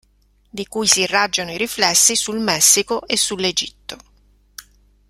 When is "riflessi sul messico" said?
1.59-3.05